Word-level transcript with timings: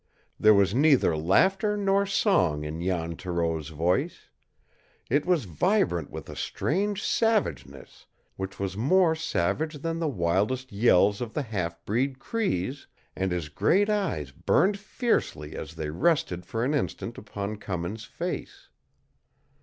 There 0.39 0.55
was 0.55 0.73
neither 0.73 1.15
laughter 1.15 1.77
nor 1.77 2.07
song 2.07 2.63
in 2.63 2.81
Jan 2.83 3.15
Thoreau's 3.15 3.69
voice. 3.69 4.29
It 5.11 5.27
was 5.27 5.45
vibrant 5.45 6.09
with 6.09 6.27
a 6.27 6.35
strange 6.35 7.03
savageness 7.03 8.07
which 8.35 8.59
was 8.59 8.75
more 8.75 9.13
savage 9.13 9.75
than 9.83 9.99
the 9.99 10.07
wildest 10.07 10.71
yells 10.71 11.21
of 11.21 11.35
the 11.35 11.43
half 11.43 11.85
breed 11.85 12.17
Crees, 12.17 12.87
and 13.15 13.31
his 13.31 13.47
great 13.49 13.91
eyes 13.91 14.31
burned 14.31 14.79
fiercely 14.79 15.55
as 15.55 15.75
they 15.75 15.91
rested 15.91 16.47
for 16.47 16.63
an 16.63 16.73
instant 16.73 17.19
upon 17.19 17.57
Cummins' 17.57 18.05
face. 18.05 18.69